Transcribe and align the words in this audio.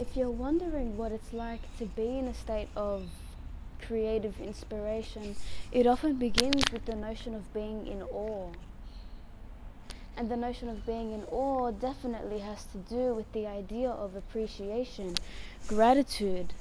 If 0.00 0.16
you're 0.16 0.30
wondering 0.30 0.96
what 0.96 1.12
it's 1.12 1.34
like 1.34 1.60
to 1.76 1.84
be 1.84 2.18
in 2.18 2.26
a 2.26 2.32
state 2.32 2.70
of 2.74 3.10
creative 3.82 4.40
inspiration, 4.40 5.36
it 5.72 5.86
often 5.86 6.14
begins 6.14 6.64
with 6.72 6.86
the 6.86 6.96
notion 6.96 7.34
of 7.34 7.52
being 7.52 7.86
in 7.86 8.00
awe. 8.04 8.50
And 10.16 10.30
the 10.30 10.38
notion 10.38 10.70
of 10.70 10.86
being 10.86 11.12
in 11.12 11.24
awe 11.24 11.70
definitely 11.70 12.38
has 12.38 12.64
to 12.72 12.78
do 12.78 13.14
with 13.14 13.30
the 13.34 13.46
idea 13.46 13.90
of 13.90 14.16
appreciation, 14.16 15.16
gratitude, 15.68 16.54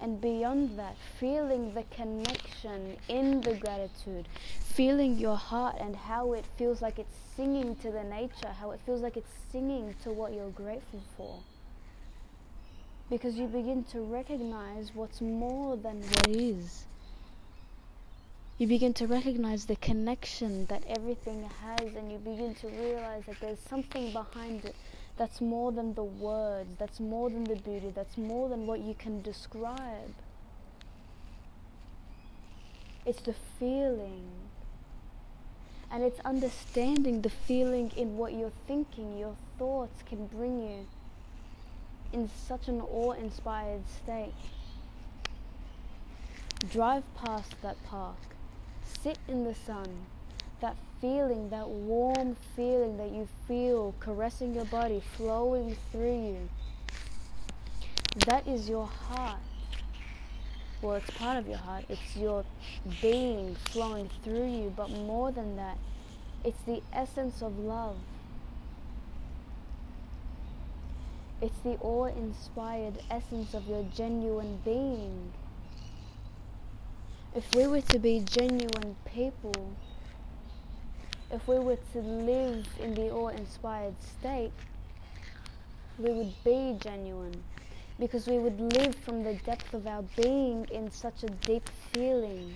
and 0.00 0.20
beyond 0.20 0.78
that, 0.78 0.96
feeling 1.18 1.74
the 1.74 1.84
connection 1.84 2.96
in 3.08 3.40
the 3.40 3.54
gratitude, 3.54 4.28
feeling 4.60 5.18
your 5.18 5.36
heart 5.36 5.76
and 5.80 5.96
how 5.96 6.32
it 6.32 6.44
feels 6.56 6.82
like 6.82 6.98
it's 6.98 7.16
singing 7.34 7.76
to 7.76 7.90
the 7.90 8.04
nature, 8.04 8.52
how 8.60 8.70
it 8.72 8.80
feels 8.84 9.00
like 9.00 9.16
it's 9.16 9.32
singing 9.50 9.94
to 10.02 10.10
what 10.10 10.32
you're 10.32 10.50
grateful 10.50 11.02
for. 11.16 11.40
Because 13.08 13.36
you 13.36 13.46
begin 13.46 13.84
to 13.92 14.00
recognize 14.00 14.94
what's 14.94 15.20
more 15.20 15.76
than 15.76 16.02
what 16.02 16.28
is. 16.28 16.84
You 18.58 18.66
begin 18.66 18.94
to 18.94 19.06
recognize 19.06 19.66
the 19.66 19.76
connection 19.76 20.66
that 20.66 20.82
everything 20.88 21.48
has, 21.62 21.94
and 21.94 22.10
you 22.10 22.18
begin 22.18 22.54
to 22.56 22.68
realize 22.68 23.24
that 23.26 23.36
there's 23.40 23.60
something 23.60 24.12
behind 24.12 24.64
it 24.64 24.74
that's 25.16 25.40
more 25.40 25.72
than 25.72 25.94
the 25.94 26.04
words, 26.04 26.70
that's 26.78 27.00
more 27.00 27.30
than 27.30 27.44
the 27.44 27.56
beauty, 27.56 27.90
that's 27.94 28.18
more 28.18 28.48
than 28.48 28.66
what 28.66 28.80
you 28.80 28.94
can 28.94 29.22
describe. 29.22 30.14
It's 33.06 33.22
the 33.22 33.34
feeling. 33.58 34.26
And 35.90 36.02
it's 36.02 36.20
understanding 36.20 37.22
the 37.22 37.30
feeling 37.30 37.92
in 37.96 38.16
what 38.16 38.34
you're 38.34 38.52
thinking, 38.66 39.16
your 39.16 39.36
thoughts 39.58 40.02
can 40.04 40.26
bring 40.26 40.60
you 40.60 40.86
in 42.12 42.28
such 42.28 42.68
an 42.68 42.80
awe 42.80 43.12
inspired 43.12 43.82
state. 43.88 44.34
Drive 46.70 47.04
past 47.14 47.54
that 47.62 47.82
park, 47.84 48.16
sit 49.02 49.18
in 49.28 49.44
the 49.44 49.54
sun, 49.54 50.06
that 50.60 50.76
feeling, 51.00 51.50
that 51.50 51.68
warm 51.68 52.36
feeling 52.54 52.96
that 52.96 53.10
you 53.10 53.28
feel 53.46 53.94
caressing 54.00 54.54
your 54.54 54.64
body, 54.64 55.02
flowing 55.16 55.76
through 55.92 56.26
you. 56.26 56.48
That 58.26 58.46
is 58.46 58.68
your 58.68 58.86
heart. 58.86 59.40
Well, 60.80 60.94
it's 60.96 61.10
part 61.10 61.38
of 61.38 61.48
your 61.48 61.58
heart. 61.58 61.84
It's 61.88 62.16
your 62.16 62.44
being 63.02 63.56
flowing 63.70 64.10
through 64.22 64.46
you. 64.46 64.72
But 64.74 64.90
more 64.90 65.32
than 65.32 65.56
that, 65.56 65.78
it's 66.44 66.60
the 66.66 66.82
essence 66.92 67.42
of 67.42 67.58
love. 67.58 67.96
It's 71.42 71.58
the 71.58 71.76
awe 71.80 72.06
inspired 72.06 73.02
essence 73.10 73.52
of 73.52 73.66
your 73.66 73.84
genuine 73.94 74.60
being. 74.64 75.32
If 77.34 77.54
we 77.54 77.66
were 77.66 77.82
to 77.82 77.98
be 77.98 78.20
genuine 78.20 78.96
people, 79.04 79.76
if 81.30 81.48
we 81.48 81.58
were 81.58 81.78
to 81.92 81.98
live 81.98 82.66
in 82.80 82.94
the 82.94 83.10
awe 83.10 83.28
inspired 83.28 83.94
state, 84.02 84.52
we 85.98 86.10
would 86.10 86.32
be 86.44 86.76
genuine 86.80 87.42
because 87.98 88.26
we 88.26 88.38
would 88.38 88.60
live 88.60 88.94
from 88.94 89.24
the 89.24 89.34
depth 89.34 89.72
of 89.74 89.86
our 89.86 90.02
being 90.16 90.66
in 90.70 90.90
such 90.90 91.22
a 91.22 91.28
deep 91.28 91.68
feeling. 91.92 92.54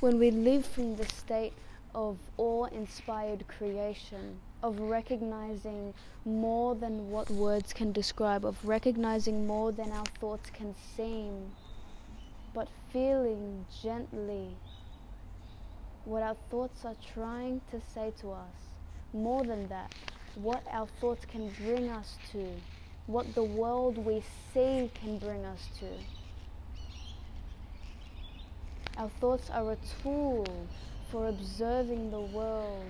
When 0.00 0.18
we 0.18 0.30
live 0.30 0.64
from 0.64 0.96
the 0.96 1.06
state 1.06 1.52
of 1.94 2.18
awe 2.36 2.66
inspired 2.66 3.46
creation, 3.48 4.38
of 4.62 4.80
recognizing 4.80 5.92
more 6.24 6.74
than 6.74 7.10
what 7.10 7.28
words 7.30 7.72
can 7.72 7.92
describe, 7.92 8.44
of 8.44 8.56
recognizing 8.64 9.46
more 9.46 9.72
than 9.72 9.90
our 9.92 10.06
thoughts 10.20 10.50
can 10.50 10.74
seem, 10.96 11.52
but 12.54 12.68
feeling 12.92 13.66
gently 13.82 14.56
what 16.04 16.22
our 16.22 16.36
thoughts 16.50 16.84
are 16.84 16.96
trying 17.14 17.60
to 17.70 17.80
say 17.94 18.12
to 18.20 18.32
us. 18.32 18.54
More 19.12 19.44
than 19.44 19.68
that, 19.68 19.92
what 20.34 20.62
our 20.70 20.86
thoughts 21.00 21.24
can 21.24 21.50
bring 21.64 21.88
us 21.88 22.18
to, 22.32 22.46
what 23.06 23.34
the 23.34 23.44
world 23.44 23.96
we 23.98 24.22
see 24.52 24.90
can 24.94 25.18
bring 25.18 25.44
us 25.44 25.68
to. 25.80 25.86
Our 28.96 29.08
thoughts 29.20 29.50
are 29.50 29.72
a 29.72 29.76
tool 30.02 30.46
for 31.10 31.28
observing 31.28 32.10
the 32.10 32.20
world. 32.20 32.84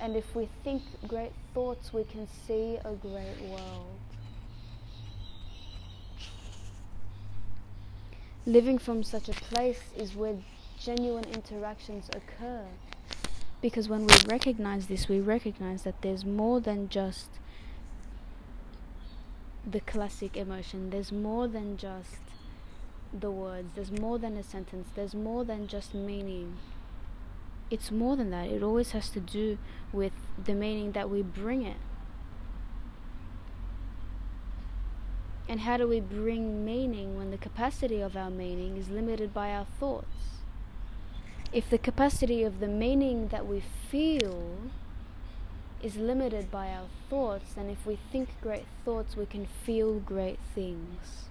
And 0.00 0.16
if 0.16 0.34
we 0.34 0.48
think 0.62 0.82
great 1.06 1.32
thoughts, 1.54 1.92
we 1.92 2.04
can 2.04 2.28
see 2.46 2.78
a 2.84 2.92
great 2.92 3.40
world. 3.48 3.98
Living 8.44 8.78
from 8.78 9.02
such 9.02 9.28
a 9.28 9.32
place 9.32 9.80
is 9.96 10.14
where 10.14 10.36
genuine 10.86 11.24
interactions 11.24 12.08
occur. 12.14 12.64
Because 13.60 13.88
when 13.88 14.06
we 14.06 14.14
recognize 14.28 14.86
this, 14.86 15.08
we 15.08 15.18
recognize 15.18 15.82
that 15.82 16.00
there's 16.00 16.24
more 16.24 16.60
than 16.60 16.88
just 16.88 17.26
the 19.68 19.80
classic 19.80 20.36
emotion, 20.36 20.90
there's 20.90 21.10
more 21.10 21.48
than 21.48 21.76
just 21.76 22.20
the 23.12 23.32
words, 23.32 23.72
there's 23.74 23.90
more 23.90 24.16
than 24.16 24.36
a 24.36 24.44
sentence, 24.44 24.86
there's 24.94 25.12
more 25.12 25.44
than 25.44 25.66
just 25.66 25.92
meaning. 25.92 26.56
It's 27.68 27.90
more 27.90 28.14
than 28.14 28.30
that, 28.30 28.46
it 28.46 28.62
always 28.62 28.92
has 28.92 29.10
to 29.10 29.18
do 29.18 29.58
with 29.92 30.12
the 30.44 30.54
meaning 30.54 30.92
that 30.92 31.10
we 31.10 31.22
bring 31.22 31.62
it. 31.62 31.78
And 35.48 35.60
how 35.60 35.78
do 35.78 35.88
we 35.88 35.98
bring 35.98 36.64
meaning 36.64 37.16
when 37.18 37.32
the 37.32 37.38
capacity 37.38 38.00
of 38.00 38.16
our 38.16 38.30
meaning 38.30 38.76
is 38.76 38.88
limited 38.88 39.34
by 39.34 39.50
our 39.50 39.66
thoughts? 39.80 40.36
If 41.56 41.70
the 41.70 41.78
capacity 41.78 42.42
of 42.42 42.60
the 42.60 42.68
meaning 42.68 43.28
that 43.28 43.46
we 43.46 43.62
feel 43.90 44.58
is 45.82 45.96
limited 45.96 46.50
by 46.50 46.68
our 46.68 46.84
thoughts, 47.08 47.54
then 47.54 47.70
if 47.70 47.86
we 47.86 47.98
think 48.12 48.28
great 48.42 48.66
thoughts, 48.84 49.16
we 49.16 49.24
can 49.24 49.46
feel 49.46 49.98
great 49.98 50.38
things. 50.54 51.30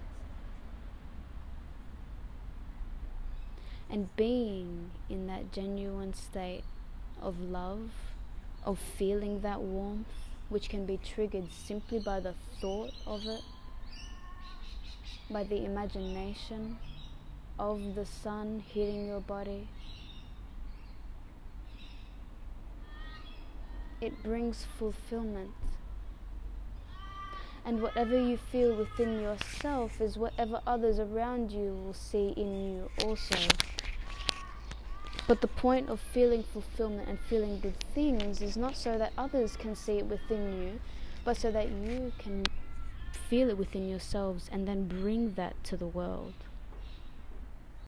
And 3.88 4.08
being 4.16 4.90
in 5.08 5.28
that 5.28 5.52
genuine 5.52 6.12
state 6.12 6.64
of 7.22 7.38
love, 7.40 7.90
of 8.64 8.80
feeling 8.80 9.42
that 9.42 9.60
warmth, 9.60 10.08
which 10.48 10.68
can 10.68 10.86
be 10.86 10.96
triggered 10.96 11.52
simply 11.52 12.00
by 12.00 12.18
the 12.18 12.34
thought 12.60 12.90
of 13.06 13.24
it, 13.26 13.42
by 15.30 15.44
the 15.44 15.64
imagination 15.64 16.78
of 17.60 17.94
the 17.94 18.04
sun 18.04 18.64
hitting 18.74 19.06
your 19.06 19.20
body 19.20 19.68
it 24.00 24.22
brings 24.22 24.66
fulfillment. 24.78 25.50
And 27.64 27.82
whatever 27.82 28.18
you 28.18 28.36
feel 28.36 28.76
within 28.76 29.20
yourself 29.20 30.00
is 30.00 30.16
whatever 30.16 30.60
others 30.66 30.98
around 31.00 31.50
you 31.50 31.72
will 31.84 31.94
see 31.94 32.32
in 32.36 32.74
you 32.74 32.90
also. 33.04 33.36
But 35.26 35.40
the 35.40 35.48
point 35.48 35.88
of 35.88 35.98
feeling 35.98 36.44
fulfillment 36.44 37.08
and 37.08 37.18
feeling 37.18 37.58
good 37.58 37.80
things 37.92 38.40
is 38.40 38.56
not 38.56 38.76
so 38.76 38.96
that 38.98 39.12
others 39.18 39.56
can 39.56 39.74
see 39.74 39.98
it 39.98 40.06
within 40.06 40.62
you, 40.62 40.80
but 41.24 41.36
so 41.36 41.50
that 41.50 41.68
you 41.68 42.12
can 42.18 42.44
feel 43.28 43.48
it 43.48 43.58
within 43.58 43.88
yourselves 43.88 44.48
and 44.52 44.68
then 44.68 44.86
bring 44.86 45.34
that 45.34 45.62
to 45.64 45.76
the 45.76 45.86
world. 45.86 46.34